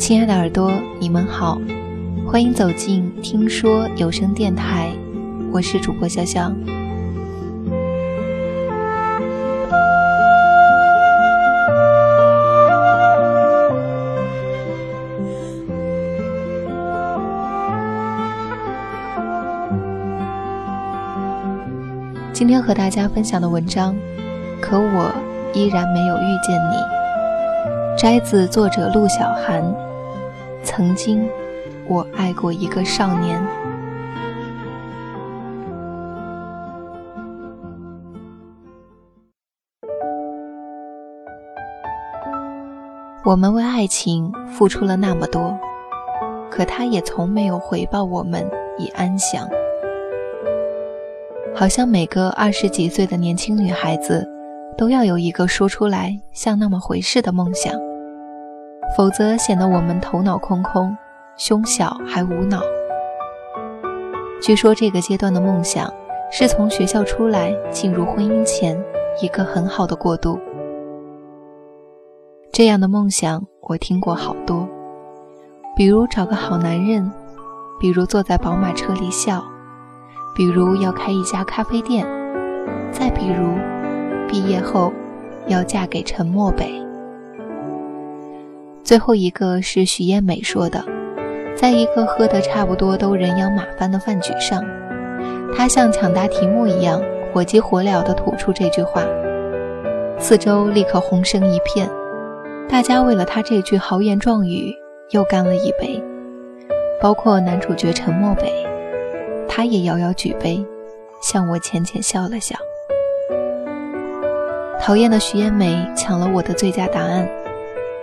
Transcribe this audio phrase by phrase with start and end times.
[0.00, 1.60] 亲爱的耳朵，你们好，
[2.26, 4.90] 欢迎走进听说有声电台，
[5.52, 6.50] 我是主播潇潇。
[22.32, 23.94] 今天和大家分享的文章，
[24.62, 25.12] 可我
[25.52, 27.96] 依然没有遇见你。
[27.98, 29.62] 摘自作者陆小寒。
[30.62, 31.28] 曾经，
[31.88, 33.42] 我爱过一个少年。
[43.22, 45.56] 我们为爱情付出了那么多，
[46.50, 49.48] 可他也从没有回报我们以安详。
[51.54, 54.26] 好像每个二十几岁的年轻女孩子，
[54.76, 57.89] 都要有一个说出来像那么回事的梦想。
[58.96, 60.96] 否则显得我们头脑空空、
[61.36, 62.60] 胸小还无脑。
[64.42, 65.92] 据说这个阶段的梦想
[66.30, 68.82] 是从学校出来进入婚姻前
[69.22, 70.38] 一个很好的过渡。
[72.52, 74.66] 这样的梦想我听过好多，
[75.76, 77.10] 比如找个好男人，
[77.78, 79.44] 比如坐在宝马车里笑，
[80.34, 82.06] 比如要开一家咖啡店，
[82.90, 83.56] 再比如
[84.28, 84.92] 毕业后
[85.46, 86.89] 要嫁给陈默北。
[88.90, 90.84] 最后一个是徐艳美说的，
[91.54, 94.64] 在一个喝得差不多都人仰马翻的饭局上，
[95.56, 97.00] 她像抢答题目一样
[97.32, 99.04] 火急火燎地吐出这句话，
[100.18, 101.88] 四周立刻红声一片，
[102.68, 104.74] 大家为了她这句豪言壮语
[105.10, 106.02] 又干了一杯，
[107.00, 108.52] 包括男主角陈默北，
[109.46, 110.66] 他也摇摇举杯，
[111.22, 112.56] 向我浅浅笑了笑。
[114.80, 117.28] 讨厌的徐艳美抢了我的最佳答案。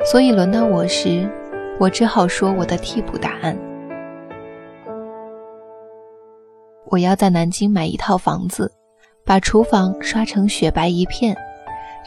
[0.05, 1.29] 所以轮到我时，
[1.79, 3.57] 我只好说我的替补答案。
[6.85, 8.71] 我要在南京买一套房子，
[9.25, 11.35] 把厨房刷成雪白一片，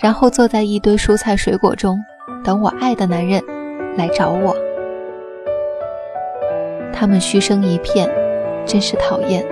[0.02, 1.98] 然后坐在一堆蔬菜水果中，
[2.42, 3.42] 等我爱的男人
[3.96, 4.56] 来找我。
[6.92, 8.10] 他们嘘声一片，
[8.64, 9.46] 真是讨厌。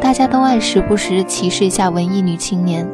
[0.00, 2.88] 大家都爱时不时歧视一下文艺女青年。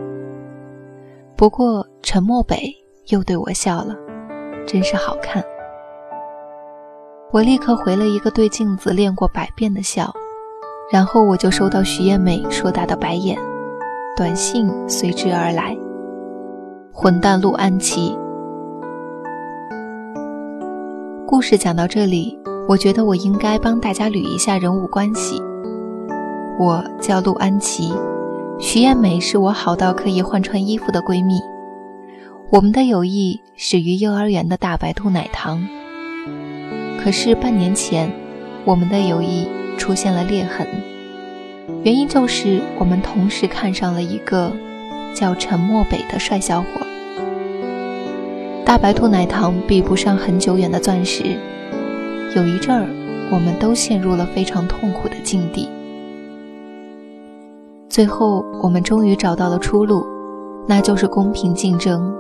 [1.37, 2.75] 不过陈默北
[3.09, 3.95] 又对我笑了。
[4.69, 5.43] 真是好看！
[7.33, 10.13] 我立刻回了一个对镜子练过百遍的笑，
[10.93, 13.39] 然后我就收到徐艳美硕大的白眼，
[14.15, 15.75] 短信随之而来
[16.93, 18.15] ：“混蛋陆安琪。”
[21.27, 25.43] 故事讲到这里，我觉得我应该帮大家捋一下人物关系。
[26.61, 27.95] 我叫陆安琪，
[28.59, 31.41] 徐艳美是我好到可以换穿衣服的闺蜜。
[32.51, 35.69] 我们的友谊始于幼儿园的大白兔奶糖，
[36.99, 38.11] 可是半年前，
[38.65, 40.67] 我们的友谊出现了裂痕，
[41.83, 44.51] 原因就是我们同时看上了一个
[45.15, 46.69] 叫陈默北的帅小伙。
[48.65, 51.25] 大白兔奶糖比不上很久远的钻石，
[52.35, 52.89] 有一阵儿，
[53.31, 55.69] 我们都陷入了非常痛苦的境地。
[57.91, 60.03] 最后，我们终于找到了出路，
[60.67, 62.11] 那就是公平竞争。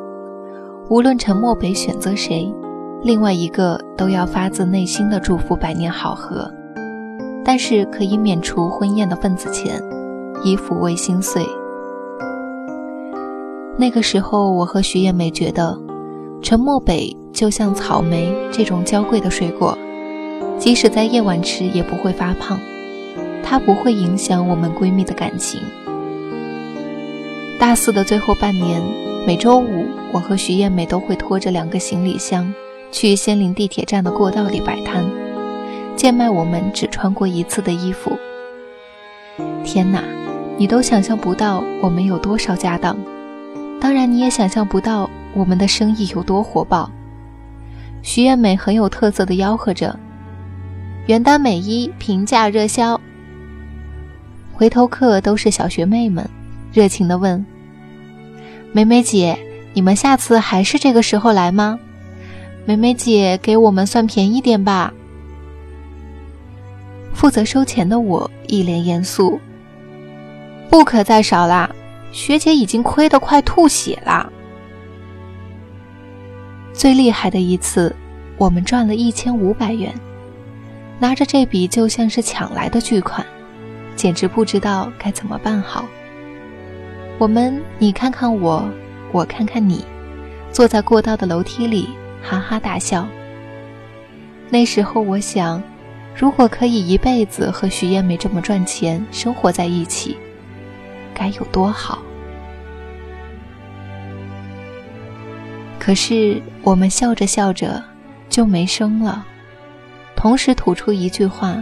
[0.90, 2.50] 无论陈默北选择谁，
[3.02, 6.50] 另外一个都要发自内心的祝福百年好合，
[7.44, 9.82] 但是可以免除婚宴的份子钱，
[10.42, 11.44] 以抚慰心碎。
[13.76, 15.78] 那个时候，我和徐艳美觉得，
[16.40, 19.76] 陈默北就像草莓这种娇贵的水果，
[20.58, 22.58] 即使在夜晚吃也不会发胖，
[23.42, 25.60] 它不会影响我们闺蜜的感情。
[27.58, 28.80] 大四的最后半年，
[29.28, 29.86] 每周五。
[30.10, 32.50] 我和徐艳美都会拖着两个行李箱，
[32.90, 35.04] 去仙林地铁站的过道里摆摊，
[35.94, 38.18] 贱卖我们只穿过一次的衣服。
[39.62, 40.02] 天哪，
[40.56, 42.96] 你都想象不到我们有多少家当，
[43.78, 46.90] 当然你也想象不到我们的生意有多火爆。
[48.00, 49.94] 徐艳美很有特色的吆喝着
[51.06, 52.98] ：“原单美衣，平价热销。”
[54.56, 56.26] 回头客都是小学妹们，
[56.72, 57.44] 热情地问
[58.72, 59.38] ：“美美姐。”
[59.74, 61.78] 你们下次还是这个时候来吗？
[62.64, 64.92] 美美姐，给我们算便宜点吧。
[67.14, 69.38] 负责收钱的我一脸严肃
[70.68, 71.70] ：“不可再少啦，
[72.10, 74.28] 学姐已经亏得快吐血啦。”
[76.74, 77.94] 最厉害的一次，
[78.36, 79.94] 我们赚了一千五百元，
[80.98, 83.24] 拿着这笔就像是抢来的巨款，
[83.94, 85.84] 简直不知道该怎么办好。
[87.18, 88.68] 我们，你看看我。
[89.10, 89.84] 我看看你，
[90.52, 91.88] 坐在过道的楼梯里
[92.22, 93.08] 哈哈大笑。
[94.50, 95.62] 那时候我想，
[96.14, 100.16] 如果可以一辈子和徐艳梅这么赚钱生活在一起，
[101.14, 101.98] 该有多好。
[105.78, 107.82] 可是我们笑着笑着
[108.28, 109.24] 就没声了，
[110.14, 111.56] 同时吐出一句话：“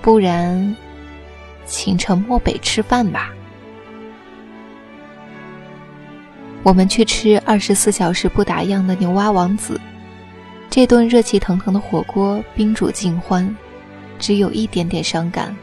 [0.00, 0.74] 不然，
[1.66, 3.30] 请陈漠北吃饭吧。”
[6.64, 9.78] 我们去吃二十四小时不打烊的牛蛙王子，
[10.70, 13.54] 这顿热气腾腾的火锅宾主尽欢，
[14.18, 15.54] 只有一点点伤感。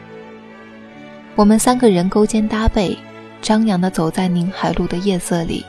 [1.36, 2.96] 我们三个人勾肩搭背，
[3.42, 5.66] 张扬地走在宁海路的夜色里。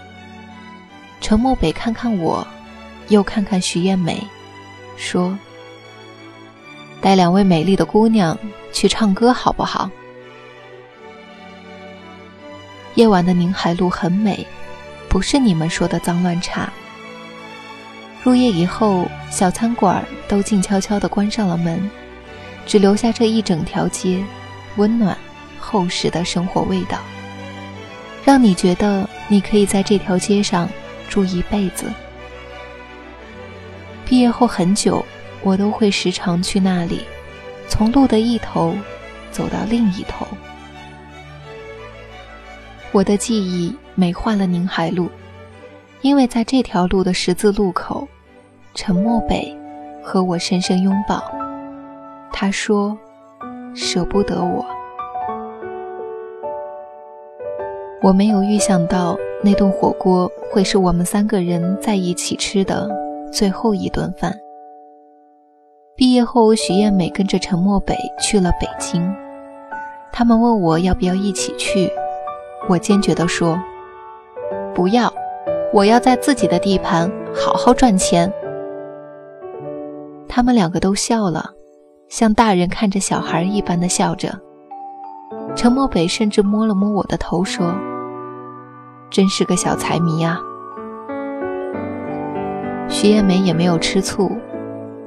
[1.22, 2.46] 陈漠北看看我，
[3.08, 4.22] 又看看徐艳美，
[4.98, 5.38] 说
[7.00, 8.38] ：“带两位美丽的姑娘
[8.70, 9.90] 去唱歌好不好？”
[12.96, 14.46] 夜晚的宁海路很美。
[15.12, 16.72] 不是你们说的脏乱差。
[18.22, 21.90] 入夜以后，小餐馆都静悄悄地关上了门，
[22.64, 24.24] 只留下这一整条街，
[24.76, 25.14] 温暖、
[25.60, 26.98] 厚实的生活味道，
[28.24, 30.66] 让你觉得你可以在这条街上
[31.10, 31.92] 住一辈子。
[34.06, 35.04] 毕业后很久，
[35.42, 37.02] 我都会时常去那里，
[37.68, 38.74] 从路的一头
[39.30, 40.26] 走到另一头。
[42.92, 45.08] 我的记忆美化了宁海路，
[46.02, 48.06] 因为在这条路的十字路口，
[48.74, 49.56] 陈默北
[50.02, 51.24] 和我深深拥抱。
[52.30, 52.94] 他说
[53.74, 54.62] ：“舍不得我。”
[58.02, 62.90] 我没有预想到那顿火锅会是我们三个人在一起吃的
[63.32, 64.38] 最后一顿饭。
[65.96, 69.10] 毕业后，许艳美跟着陈默北去了北京，
[70.12, 71.90] 他们问我要不要一起去。
[72.68, 73.58] 我坚决地说
[74.74, 75.12] ：“不要，
[75.72, 78.32] 我要在自己的地盘好好赚钱。”
[80.28, 81.50] 他们两个都笑了，
[82.08, 84.38] 像大人看着小孩一般的笑着。
[85.54, 87.74] 陈漠北甚至摸了摸我的头，说
[89.10, 90.40] ：“真是个小财迷啊。”
[92.88, 94.30] 徐艳梅也没有吃醋，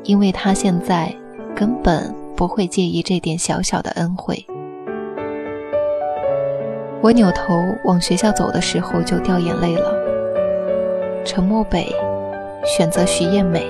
[0.03, 1.11] 因为她现在
[1.55, 4.45] 根本不会介意这点小小的恩惠。
[7.01, 9.93] 我扭头往学校走的时候，就掉眼泪了。
[11.23, 11.93] 陈默北
[12.65, 13.65] 选择徐艳美，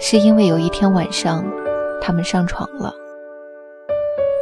[0.00, 1.44] 是因为有一天晚上，
[2.00, 2.92] 他们上床了。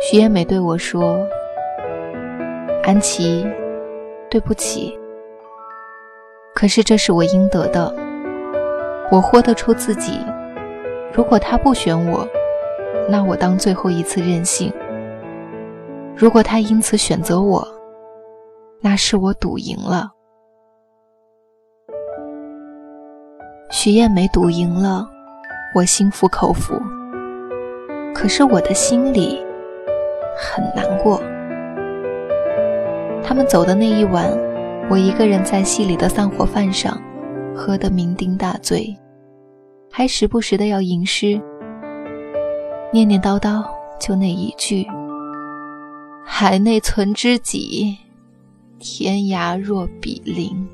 [0.00, 1.18] 徐艳美对我说
[2.84, 3.46] ：“安琪，
[4.30, 4.98] 对不起。
[6.54, 7.92] 可是这是我应得的，
[9.10, 10.20] 我豁得出自己。
[11.12, 12.26] 如果他不选我，
[13.10, 14.72] 那我当最后一次任性。”
[16.16, 17.62] 如果他因此选择我，
[18.80, 20.10] 那是我赌赢了。
[23.70, 25.06] 徐艳梅赌赢了，
[25.74, 26.74] 我心服口服。
[28.14, 29.44] 可是我的心里
[30.38, 31.20] 很难过。
[33.22, 34.32] 他们走的那一晚，
[34.88, 36.98] 我一个人在戏里的散伙饭上，
[37.54, 38.96] 喝得酩酊大醉，
[39.92, 41.38] 还时不时的要吟诗，
[42.90, 43.62] 念念叨叨，
[44.00, 44.86] 就那一句。
[46.28, 47.96] 海内存知己，
[48.80, 50.68] 天涯若比邻。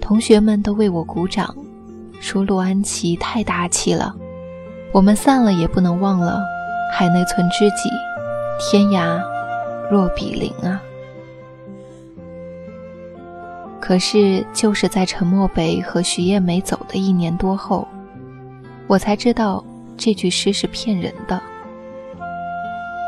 [0.00, 1.56] 同学们都为我鼓掌，
[2.20, 4.14] 说陆安琪太大气了。
[4.92, 6.42] 我们散了也不能忘了
[6.92, 7.88] “海内存知己，
[8.60, 9.18] 天涯
[9.90, 10.82] 若比邻”啊！
[13.80, 17.86] 可是，就是在陈漠北和徐艳梅走的一年多后，
[18.86, 19.64] 我才知道
[19.96, 21.40] 这句诗是骗人的。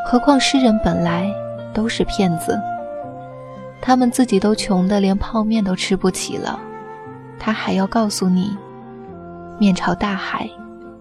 [0.09, 1.29] 何况诗人本来
[1.73, 2.57] 都是骗子，
[3.81, 6.57] 他们自己都穷得连泡面都吃不起了，
[7.37, 8.55] 他还要告诉你，
[9.59, 10.49] 面朝大海，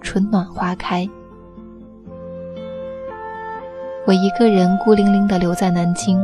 [0.01, 1.09] 春暖花开。
[4.09, 6.21] 我一个人孤零零地留在南京，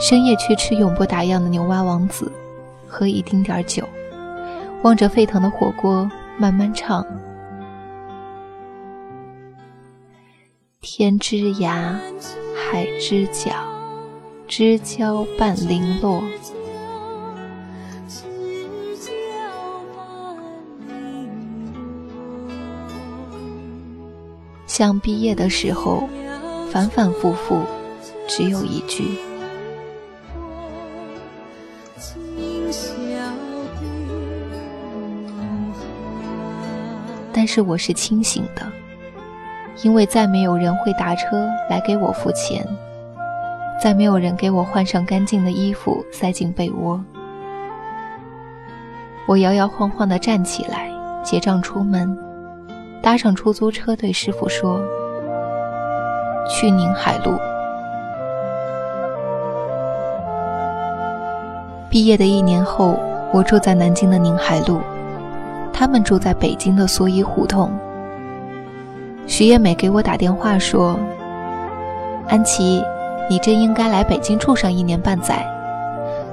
[0.00, 2.32] 深夜去吃永不打烊的牛蛙王子，
[2.86, 3.86] 喝一丁点儿酒，
[4.80, 7.04] 望着沸腾的火锅，慢慢唱。
[10.80, 11.98] 天之涯，
[12.54, 13.50] 海之角，
[14.46, 16.22] 知交半零落。
[24.68, 26.08] 像毕业的时候，
[26.70, 27.60] 反反复复，
[28.28, 29.18] 只有一句。
[37.32, 38.72] 但是我是清醒的。
[39.84, 42.66] 因为再没有人会打车来给我付钱，
[43.80, 47.00] 再没有人给我换上干净的衣服塞进被窝。
[49.26, 50.90] 我摇摇晃晃地站起来，
[51.22, 52.18] 结账出门，
[53.00, 54.80] 搭上出租车，对师傅说
[56.50, 57.38] ：“去宁海路。”
[61.88, 62.98] 毕业的一年后，
[63.32, 64.80] 我住在南京的宁海路，
[65.72, 67.70] 他们住在北京的蓑衣胡同。
[69.28, 70.98] 徐艳美给我打电话说
[72.28, 72.82] ：“安琪，
[73.28, 75.46] 你真应该来北京住上一年半载。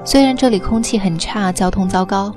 [0.02, 2.34] 虽然这里空气很差，交通糟糕，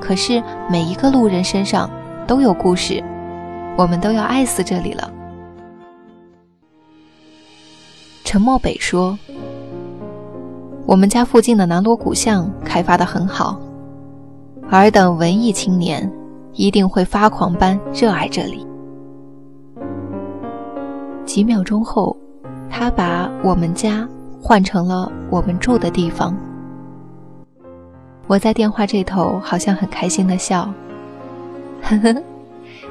[0.00, 1.90] 可是每一个路人身上
[2.26, 3.04] 都有故事，
[3.76, 5.12] 我们都要爱死这里了。”
[8.24, 9.16] 陈默北说。
[10.84, 13.56] 我们家附近的南锣鼓巷开发的很好，
[14.70, 16.10] 尔等文艺青年
[16.54, 18.66] 一定会发狂般热爱这里。
[21.24, 22.16] 几秒钟后，
[22.70, 24.06] 他把我们家
[24.40, 26.36] 换成了我们住的地方。
[28.26, 30.72] 我在电话这头好像很开心的笑，
[31.82, 32.22] 呵呵，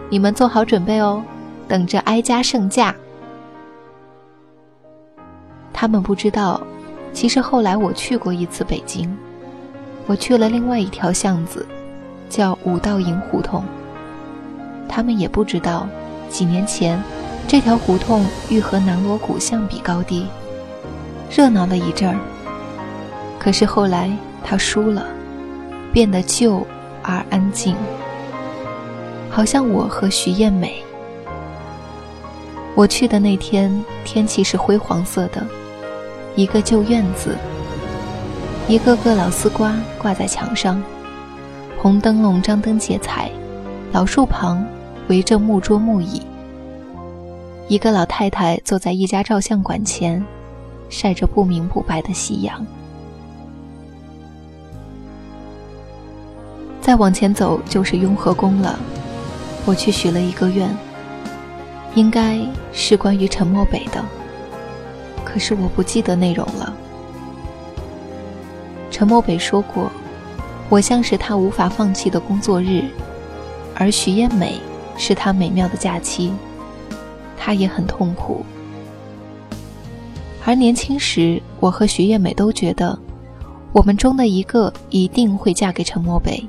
[0.09, 1.21] 你们做好准备哦，
[1.67, 2.93] 等着哀家圣驾。
[5.73, 6.61] 他们不知道。
[7.13, 9.13] 其实后来我去过一次北京，
[10.07, 11.65] 我去了另外一条巷子，
[12.29, 13.65] 叫五道营胡同。
[14.87, 15.85] 他们也不知道，
[16.29, 16.97] 几年前
[17.47, 20.25] 这条胡同欲和南锣鼓巷比高低，
[21.29, 22.17] 热闹了一阵儿。
[23.37, 24.09] 可是后来
[24.43, 25.05] 他输了，
[25.91, 26.65] 变得旧
[27.03, 27.75] 而安静，
[29.29, 30.81] 好像我和徐艳美。
[32.73, 35.45] 我去的那天天气是灰黄色的。
[36.37, 37.35] 一个旧院子，
[38.69, 40.81] 一个个老丝瓜挂在墙上，
[41.77, 43.29] 红灯笼张灯结彩，
[43.91, 44.65] 老树旁
[45.09, 46.21] 围着木桌木椅。
[47.71, 50.21] 一个老太太坐在一家照相馆前，
[50.89, 52.67] 晒着不明不白的夕阳。
[56.81, 58.77] 再往前走就是雍和宫了，
[59.63, 60.69] 我去许了一个愿，
[61.95, 64.03] 应该是关于陈默北的。
[65.23, 66.73] 可是我不记得内容了。
[68.89, 69.89] 陈默北说过，
[70.67, 72.83] 我像是他无法放弃的工作日，
[73.75, 74.59] 而徐艳美
[74.97, 76.33] 是他美妙的假期。
[77.43, 78.45] 他也很痛苦。
[80.45, 82.97] 而年轻时，我和徐艳美都觉得，
[83.73, 86.43] 我们中的一个一定会嫁给陈默北。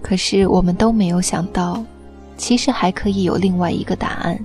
[0.00, 1.84] 可是我们都没有想到，
[2.36, 4.38] 其实还可以有另外一个答案。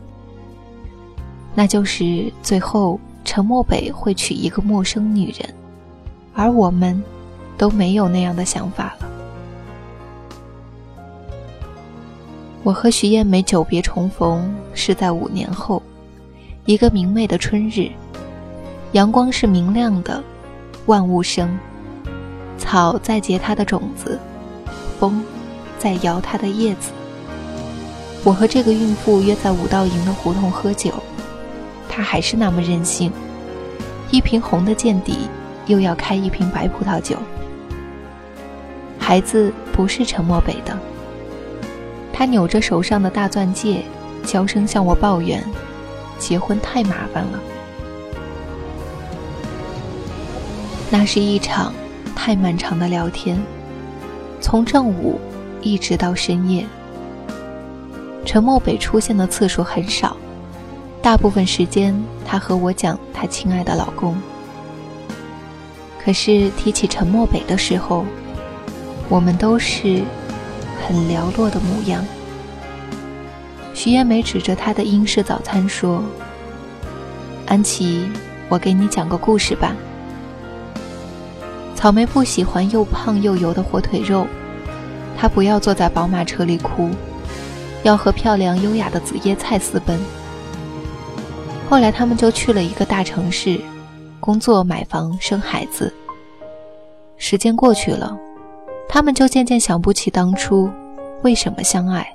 [1.54, 5.54] 那就是最后陈默北会娶一个陌生女人，
[6.34, 7.00] 而我们
[7.60, 9.13] 都没有那样的想法了。
[12.64, 15.84] 我和徐艳梅久别重逢是在五年后，
[16.66, 17.92] 一个明媚的春日，
[18.94, 20.24] 阳光是明亮的，
[20.86, 21.60] 万物生，
[22.58, 24.18] 草在结它的种子，
[24.98, 25.22] 风
[25.78, 26.92] 在摇它的叶子。
[28.24, 30.92] 我和这个孕妇约在五道营的胡同喝酒。
[31.90, 33.12] 她还是那么任性，
[34.10, 35.28] 一瓶红的见底，
[35.68, 37.18] 又要开一瓶白葡萄酒。
[38.98, 40.80] 孩子不是陈默北的，
[42.14, 43.84] 他扭着手上的大钻戒，
[44.24, 45.44] 娇声向我抱怨：
[46.20, 47.40] 结婚太麻烦了。
[50.92, 51.74] 那是一场
[52.16, 53.44] 太漫长的聊天，
[54.40, 55.20] 从正午
[55.60, 56.64] 一直到深夜。
[58.24, 60.16] 陈默北出现的次数很少。
[61.02, 61.94] 大部分时间，
[62.24, 64.16] 他和我讲他亲爱的老公。
[66.02, 68.06] 可是提起陈默北的时候，
[69.10, 70.04] 我们都是
[70.88, 72.06] 很寥落的模样。
[73.74, 76.04] 徐艳梅指着她的英式早餐说
[77.48, 78.08] ：“安琪，
[78.50, 79.76] 我给你讲个故事吧。
[81.76, 84.28] 草莓不喜欢又胖又油的火腿肉，
[85.18, 86.90] 她不要坐在宝马车里哭，
[87.84, 90.00] 要和漂亮优雅的紫叶菜私奔。”
[91.70, 93.60] 后来他们就去了一个大城市，
[94.20, 95.92] 工作、买房、生孩子。
[97.18, 98.16] 时间过去了，
[98.94, 100.70] 他们就渐渐想不起当初
[101.24, 102.08] 为什么相爱。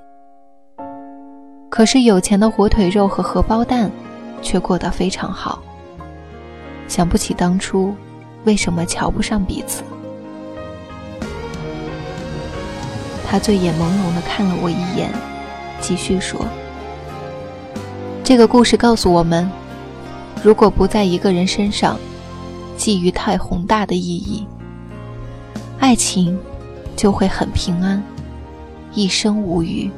[1.69, 3.91] 可是有钱的火腿肉和荷包蛋
[4.43, 5.61] 却过得非常好。
[6.87, 7.93] 想不起当初
[8.45, 9.83] 为什么瞧不上彼此。
[13.27, 15.11] 他醉眼朦胧地看了我一眼，
[15.81, 16.47] 继续说。
[18.23, 19.51] 这个故事告诉我们，
[20.45, 21.99] 如果不在一个人身上
[22.77, 24.47] 寄予太宏大的意义，
[25.81, 26.39] 爱情
[26.99, 28.03] 就会很平安，
[28.93, 29.89] 一生无虞。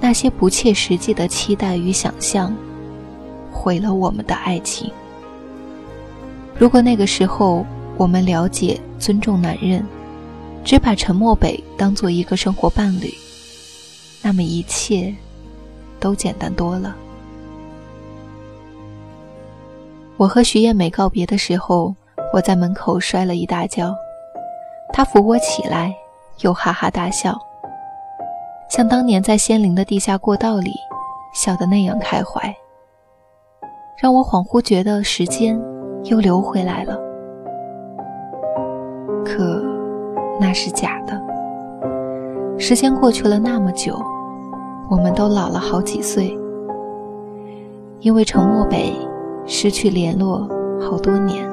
[0.00, 2.52] 那些不切实际的期待与想象，
[3.52, 4.90] 毁了我们的爱情。
[6.58, 7.64] 如果那个时候
[7.96, 9.86] 我们了解、尊重男人，
[10.64, 13.14] 只把陈漠北当做一个生活伴侣，
[14.22, 15.14] 那么一切
[16.00, 16.96] 都简单多了。
[20.16, 21.94] 我和徐艳美告别的时候，
[22.32, 23.94] 我在门口摔了一大跤，
[24.90, 25.94] 他扶我起来，
[26.40, 27.38] 又哈哈大笑，
[28.70, 30.72] 像当年在仙林的地下过道里
[31.34, 32.40] 笑得那样开怀，
[34.00, 35.60] 让我恍惚觉得时间
[36.04, 36.98] 又流回来了。
[39.24, 39.62] 可
[40.40, 41.20] 那是假的，
[42.58, 44.02] 时间过去了那么久，
[44.88, 46.34] 我们都老了好几岁，
[48.00, 48.92] 因为陈漠北。
[49.44, 50.48] 失去联络
[50.80, 51.44] 好多年，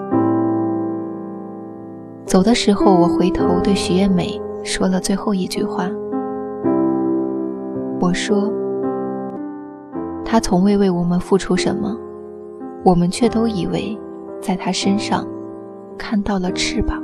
[2.30, 5.90] 走的时候，我回头对徐艳美说了最后一句话。
[8.00, 8.54] 我说
[10.24, 11.98] ：“他从未为我们付出什么，
[12.86, 14.00] 我们却都以为
[14.40, 15.28] 在他身上
[15.98, 17.02] 看到了翅膀。”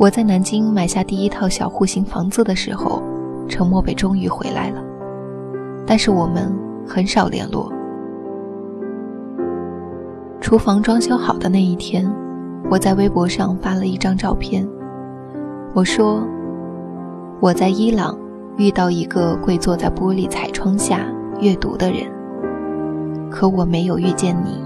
[0.00, 3.02] 我在南京买下第一套小户型房子的时候，
[3.46, 4.82] 陈默北终于回来了，
[5.86, 6.50] 但是我们。
[6.90, 7.70] 很少联络。
[10.40, 12.08] 厨房装修好的那一天，
[12.70, 14.66] 我在微博上发了一张照片。
[15.74, 16.22] 我说
[17.40, 18.16] ：“我在伊朗
[18.56, 21.00] 遇到一个跪坐在玻璃彩窗下
[21.40, 22.06] 阅读的人，
[23.30, 24.62] 可我没有遇见你。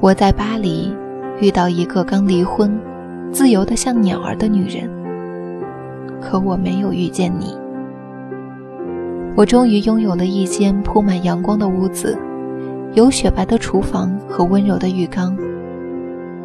[0.00, 0.94] 我在巴黎
[1.40, 2.78] 遇到一个刚离婚、
[3.32, 4.90] 自由的像鸟儿的女人，
[6.20, 7.56] 可我没有遇见你。”
[9.36, 12.18] 我终于拥有了一间铺满阳光的屋子，
[12.92, 15.36] 有雪白的厨房和温柔的浴缸，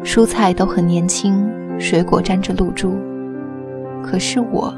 [0.04, 1.44] 蔬菜都很年轻，
[1.76, 2.94] 水果沾着露珠。
[4.00, 4.72] 可是我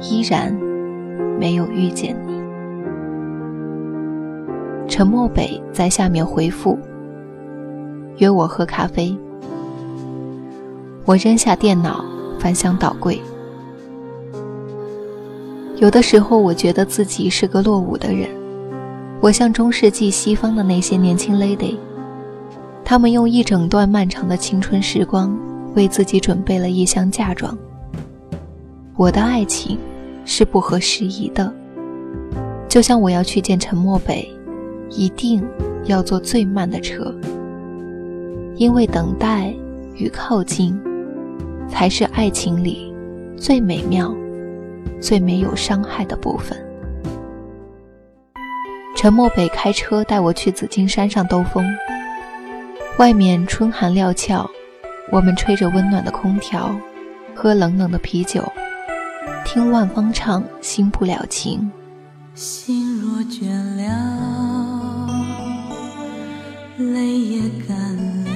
[0.00, 0.50] 依然
[1.38, 2.40] 没有遇见你。
[4.88, 6.78] 陈漠北在下面回复
[8.16, 9.14] ：“约我喝咖啡。”
[11.04, 12.02] 我扔下电脑，
[12.38, 13.20] 翻箱倒柜。
[15.76, 18.26] 有的时候，我觉得自己是个落伍的人。
[19.20, 21.76] 我像中世纪西方的那些年轻 lady，
[22.84, 25.36] 他们用一整段漫长的青春时光
[25.74, 27.56] 为自己准备了一箱嫁妆。
[28.96, 29.78] 我的爱情
[30.24, 31.52] 是不合时宜的，
[32.68, 34.30] 就像我要去见陈默北，
[34.90, 35.44] 一定
[35.86, 37.12] 要坐最慢的车，
[38.54, 39.52] 因为等待
[39.96, 40.78] 与靠近，
[41.68, 42.94] 才是爱情里
[43.36, 44.14] 最美妙。
[44.98, 46.56] 最没有伤害的部分。
[48.96, 51.64] 陈漠北开车带我去紫金山上兜风，
[52.96, 54.50] 外面春寒料峭，
[55.12, 56.74] 我们吹着温暖的空调，
[57.34, 58.42] 喝冷冷的啤酒，
[59.44, 61.70] 听万芳唱《心不了情》。
[62.40, 63.84] 心若倦了，
[66.78, 67.76] 泪也干
[68.24, 68.30] 了，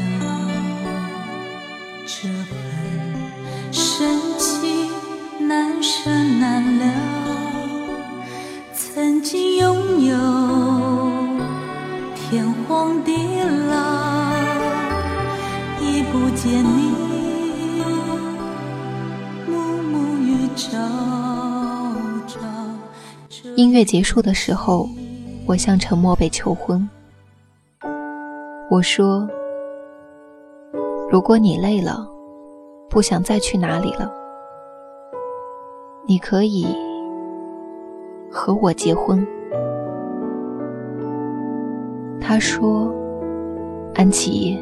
[2.06, 2.52] 这份
[3.72, 4.88] 深情
[5.48, 6.10] 难舍。
[6.38, 6.84] 难了，
[8.72, 10.16] 曾经拥有
[16.42, 16.90] 见你，
[19.46, 20.78] 暮暮与朝
[22.26, 22.40] 朝。
[23.56, 24.88] 音乐结束的时候，
[25.46, 26.88] 我向陈默北求婚。
[28.70, 29.28] 我说
[31.12, 32.08] ：“如果你累了，
[32.88, 34.10] 不想再去哪里了。”
[36.08, 36.66] 你可以
[38.32, 39.26] 和我结婚。
[42.18, 42.90] 他说
[43.94, 44.58] ：“安琪，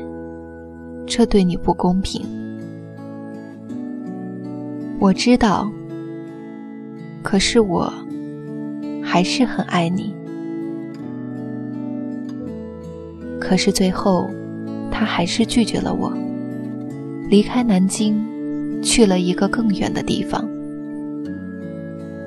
[1.08, 2.24] 这对你不公平。”
[5.00, 5.70] 我知道，
[7.22, 7.92] 可是我
[9.02, 10.14] 还是很爱你。
[13.40, 14.28] 可是最后，
[14.90, 16.12] 他还是拒绝了我，
[17.30, 18.20] 离开南京，
[18.82, 20.46] 去了一个更远的地方。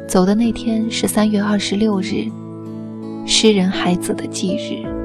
[0.07, 2.25] 走的那天是三月二十六日，
[3.25, 5.00] 诗人海子的忌日。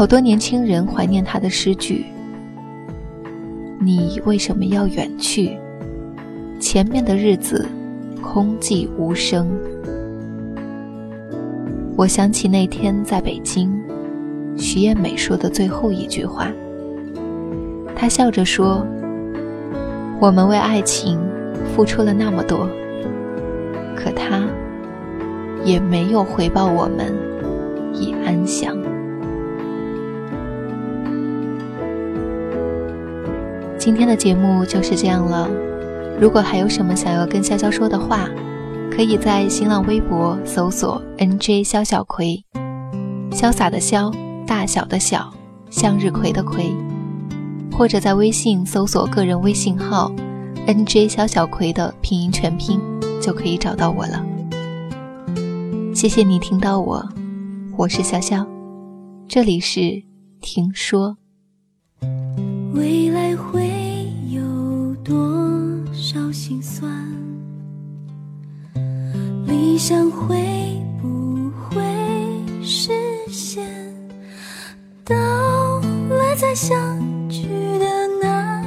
[0.00, 2.06] 好多年轻人怀念他的诗句
[3.78, 5.58] ：“你为什么要远去？
[6.58, 7.68] 前面的日子
[8.22, 9.46] 空寂无声。”
[11.98, 13.70] 我想起那天在北京，
[14.56, 16.50] 徐艳美说的最后一句话。
[17.94, 18.82] 她笑着说
[20.18, 21.20] ：“我们为爱情
[21.76, 22.66] 付出了那么多。”
[23.94, 24.48] 可他
[25.62, 27.14] 也没有回报我们
[27.92, 28.74] 以安详。
[33.80, 35.48] 今天的节目就是这样了。
[36.20, 38.28] 如果还有什么想要跟潇潇说的话，
[38.94, 42.44] 可以在新浪微博搜索 “nj 肖小葵”，
[43.32, 44.14] 潇洒的潇，
[44.46, 45.32] 大小的小，
[45.70, 46.76] 向日葵的葵。
[47.72, 50.12] 或者在微信搜索个人微信号
[50.66, 52.78] “nj 潇小葵”的拼音全拼，
[53.18, 54.22] 就可以找到我了。
[55.94, 57.02] 谢谢你听到我，
[57.78, 58.46] 我是潇潇，
[59.26, 60.02] 这里是
[60.42, 61.16] 听说。
[62.72, 63.59] 未来会
[65.10, 66.88] 多少心酸？
[69.44, 70.36] 理想会
[71.02, 71.82] 不会
[72.62, 72.92] 实
[73.26, 73.66] 现？
[75.04, 75.16] 到
[75.80, 76.78] 来再相
[77.28, 77.42] 聚
[77.80, 77.86] 的
[78.22, 78.62] 那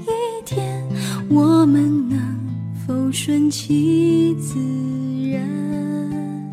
[0.00, 0.06] 一
[0.46, 0.82] 天，
[1.28, 2.18] 我们能
[2.86, 4.58] 否顺其自
[5.30, 6.50] 然，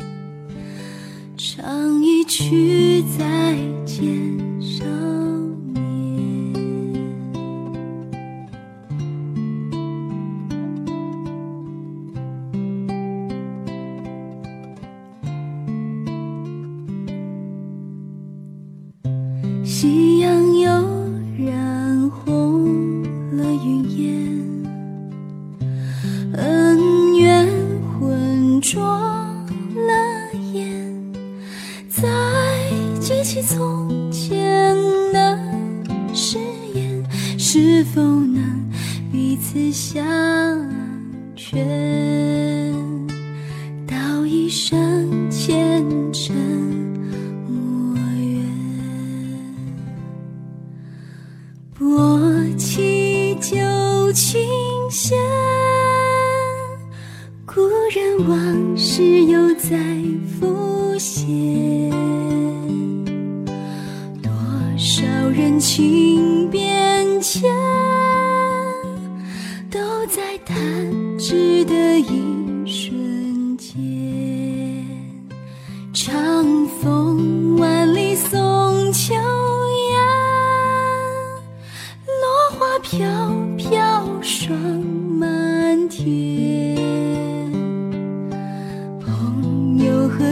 [1.38, 3.24] 唱一曲再
[37.56, 38.68] 是否能
[39.12, 40.04] 彼此相
[41.36, 42.43] 劝？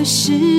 [0.05, 0.52] 是